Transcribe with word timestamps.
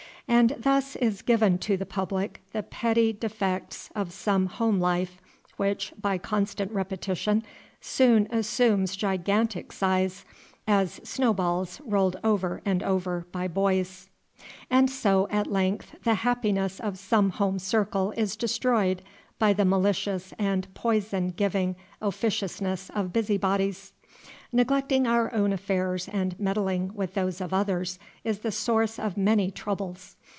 And 0.27 0.55
thus 0.57 0.95
is 0.95 1.21
given 1.21 1.57
to 1.57 1.75
the 1.75 1.85
public 1.85 2.41
the 2.53 2.63
petty 2.63 3.11
defects 3.11 3.89
of 3.97 4.13
some 4.13 4.45
home 4.45 4.79
life, 4.79 5.19
which, 5.57 5.91
by 5.99 6.17
constant 6.17 6.71
repetition, 6.71 7.43
soon 7.81 8.27
assumes 8.31 8.95
gigantic 8.95 9.73
size, 9.73 10.23
as 10.65 11.01
snow 11.03 11.33
balls 11.33 11.81
rolled 11.83 12.15
over 12.23 12.61
and 12.63 12.81
over 12.81 13.27
by 13.33 13.49
boys; 13.49 14.09
and 14.69 14.89
so, 14.89 15.27
at 15.31 15.47
length, 15.51 15.95
the 16.05 16.13
happiness 16.23 16.79
of 16.79 16.97
some 16.97 17.31
home 17.31 17.59
circle 17.59 18.13
is 18.15 18.37
destroyed 18.37 19.01
by 19.37 19.51
the 19.51 19.65
malicious 19.65 20.33
and 20.39 20.73
poison 20.73 21.31
giving 21.31 21.75
officiousness 22.01 22.89
of 22.95 23.11
busybodies. 23.11 23.91
Neglecting 24.53 25.07
our 25.07 25.33
own 25.33 25.53
affairs 25.53 26.09
and 26.09 26.37
meddling 26.37 26.93
with 26.93 27.13
those 27.13 27.39
of 27.39 27.53
others 27.53 27.97
is 28.25 28.39
the 28.39 28.51
source 28.51 28.99
of 28.99 29.15
many 29.15 29.49
troubles. 29.51 30.17